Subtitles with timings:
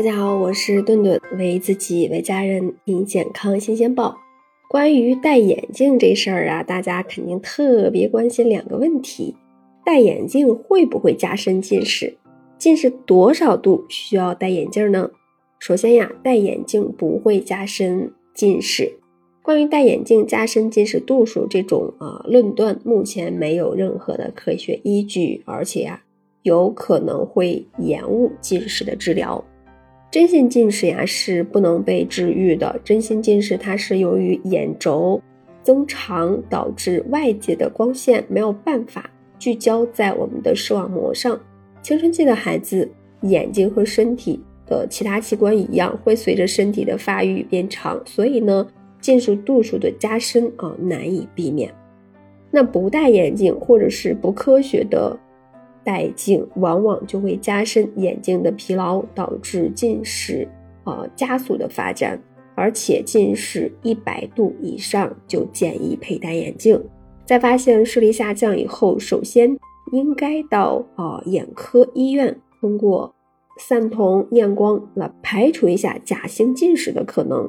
[0.00, 4.16] 大家好，我是顿顿，为自己为家人听健康新鲜报。
[4.66, 9.36] 关于戴眼镜这事儿啊，大家肯定特别关心两个问题：
[9.84, 12.16] 戴眼镜会不会加深近视？
[12.56, 15.10] 近视多少度需要戴眼镜呢？
[15.58, 18.94] 首先呀，戴眼镜不会加深近视。
[19.42, 26.02] 关于戴眼镜加深近视度数这种啊论断，目前没有任何的科学依据，而且呀，
[26.42, 29.44] 有可能会延误近视的治疗。
[30.10, 32.80] 真性近视呀是不能被治愈的。
[32.82, 35.22] 真性近视它是由于眼轴
[35.62, 41.38] 增长导致外界的光线没有办法聚焦在我们的视网膜上。
[41.80, 42.90] 青春期的孩子
[43.22, 48.66] 眼睛和身体的其他器官一样，会随着身体的发育变长，所以呢，
[49.00, 51.72] 近视度数的加深啊难以避免。
[52.50, 55.16] 那不戴眼镜或者是不科学的。
[55.84, 60.46] 戴镜往往就会加深眼睛的疲劳，导致近视
[60.84, 62.22] 呃加速的发展，
[62.54, 66.82] 而且近视一百度以上就建议佩戴眼镜。
[67.24, 69.56] 在发现视力下降以后，首先
[69.92, 73.14] 应该到啊眼科医院通过
[73.58, 77.48] 散瞳验光来排除一下假性近视的可能。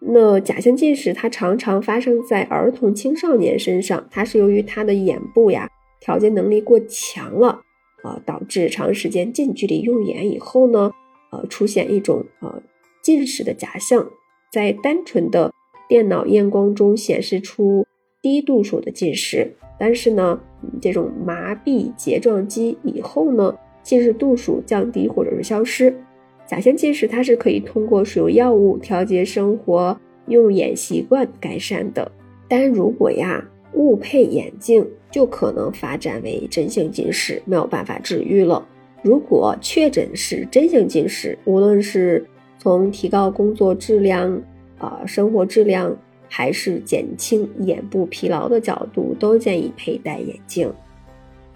[0.00, 5.68] 那假性近视它常常发生在儿童青少年身上，它是由于他的眼部呀。
[6.04, 7.62] 调节能力过强了，
[8.02, 10.90] 啊，导致长时间近距离用眼以后呢，
[11.30, 12.60] 呃，出现一种呃
[13.00, 14.10] 近视的假象，
[14.52, 15.52] 在单纯的
[15.88, 17.86] 电脑验光中显示出
[18.20, 20.40] 低度数的近视，但是呢，
[20.80, 25.96] 这种麻痹睫状肌以后呢，近视度数降低或者是消失。
[26.48, 32.10] 假性近视它是可以通过使用药物调节生活用眼习惯改善的，
[32.48, 33.48] 但如果呀。
[33.74, 38.66] 误配眼镜就可能发展为真性近视，没有办法治愈了。
[39.02, 42.26] 如果确诊是真性近视，无论是
[42.58, 44.42] 从提高工作质量、
[44.78, 45.94] 啊生活质量，
[46.28, 50.72] 还是减轻眼部疲劳的角度，都建议佩戴眼镜。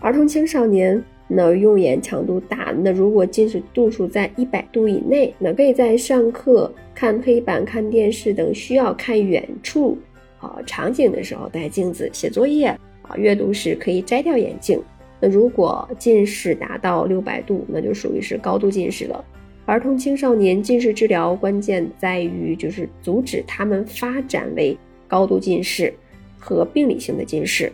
[0.00, 9.96] 儿童青少年那用眼强度大，那如果近视度数在一百度以内，那可以在上课、看黑板、看电视等需要看远处。
[10.38, 12.78] 啊，场景的时候戴镜子，写作业
[13.08, 14.80] 啊，阅读时可以摘掉眼镜。
[15.20, 19.24] 那如果近视达到六百度，那就属于是高度近视了。
[19.64, 24.76] 儿童青少年近视治疗关键在于就是阻止他们发展为
[25.08, 25.92] 高度近视
[26.38, 27.72] 和病理性的近视。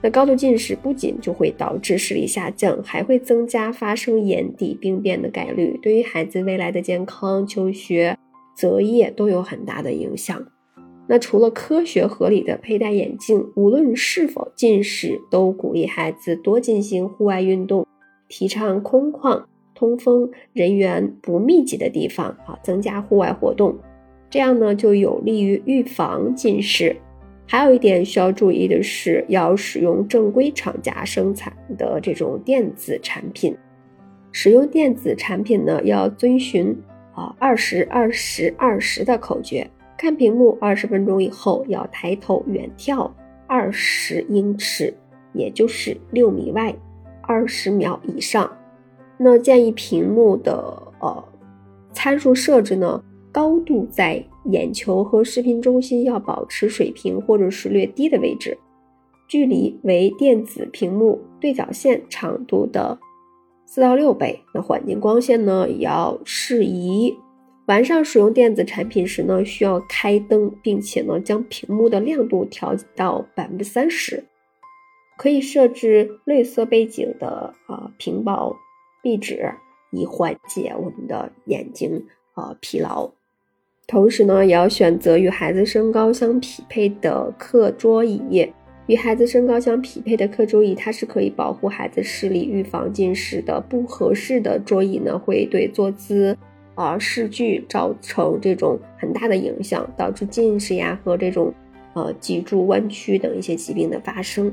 [0.00, 8.16] 那高度近视不仅就会导致视力下降，还会增加发生眼底病变的概率，对于孩子未来的健康、求学、
[8.54, 10.46] 择业都有很大的影响。
[11.06, 17.86] 那除了科学合理的佩戴眼镜，无论是否近视，都鼓励孩子多进行户外运动，
[18.28, 19.44] 提倡空旷、
[19.74, 23.76] 通风、人员不密集的地方啊，增加户外活动，
[24.30, 26.96] 这样呢就有利于预防近视。
[27.46, 33.54] 还有一点需要注意的是，要使用正规厂家生产的这种电子产品。
[34.32, 36.74] 使用电子产品呢，要遵循
[37.14, 39.70] 啊二十二十二十的口诀。
[39.96, 43.10] 看屏幕二十分钟以后，要抬头远眺
[43.46, 44.92] 二十英尺，
[45.32, 46.74] 也就是六米外，
[47.22, 48.50] 二十秒以上。
[49.16, 50.52] 那建议屏幕的
[51.00, 51.24] 呃
[51.92, 58.58] 参数设置呢，高度在眼球和视频中心要保持水平或者是略低的位置，
[59.28, 62.98] 距离为电子屏幕对角线长度的
[63.64, 64.40] 四到六倍。
[64.52, 67.16] 那环境光线呢，也要适宜。
[67.66, 74.24] 晚上使用电子产品时呢，需要开灯，并且呢将屏幕的亮度调到百分之三十，
[75.16, 78.54] 可以设置绿色背景的啊屏保
[79.02, 79.54] 壁纸，
[79.92, 82.04] 以缓解我们的眼睛
[82.34, 83.10] 啊疲劳。
[83.86, 88.52] 同时呢，也要选择与孩子身高相匹配的课桌椅。
[88.86, 93.58] 与孩子身高相匹配的课桌椅，它是可以保护孩子视力、预防近视的。
[93.58, 96.36] 不合适的桌椅呢，会对坐姿。
[96.74, 101.54] 啊，视距造成这种很大的影响，导致近视呀和这种
[101.94, 104.52] 呃脊柱弯曲等一些疾病的发生。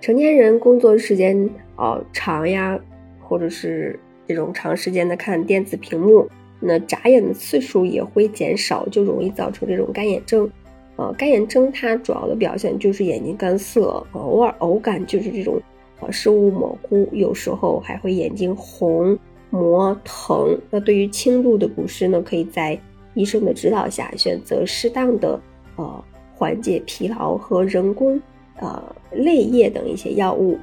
[0.00, 2.78] 成年人工作时间啊长呀，
[3.20, 6.28] 或者是这种长时间的看电子屏幕，
[6.60, 10.50] 那眨眼的次数也会减少，就容易造成这种干眼症。
[10.96, 15.60] 呃，干眼症它主要的表现就是眼睛干涩，偶尔偶感就是这种
[16.00, 19.18] 呃视物模糊，有时候还会眼睛红。
[19.50, 22.78] 磨疼，那对于轻度的不适呢，可以在
[23.14, 25.40] 医生的指导下选择适当的
[25.76, 26.04] 呃
[26.34, 28.20] 缓解疲劳和人工
[28.60, 28.82] 呃
[29.12, 30.58] 泪液等一些药物。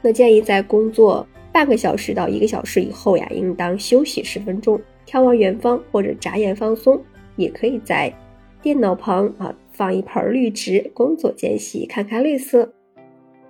[0.00, 1.26] 那建议在工作。
[1.50, 7.02] 半个小时到一个小时以后呀，应当休息十分钟，眺望远方或者眨眼放松。
[7.36, 8.12] 也可以在
[8.62, 12.70] 电脑旁啊放一盆绿植，工作间隙看看绿色。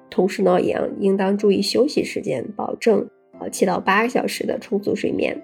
[0.08, 3.06] 同时呢，也应当注意休息时间，保证
[3.40, 5.40] 呃七到八个小时的充足睡眠。